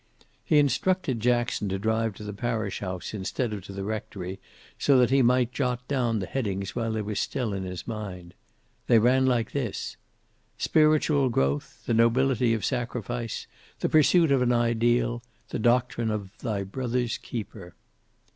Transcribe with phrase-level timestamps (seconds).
[0.43, 4.39] He instructed Jackson to drive to the parish house instead of to the rectory,
[4.79, 8.33] so that he might jot down the headings while they were in his mind.
[8.87, 9.97] They ran like this:
[10.57, 13.45] Spiritual growth; the nobility of sacrifice;
[13.81, 17.75] the pursuit of an ideal; the doctrine of thy brother's keeper.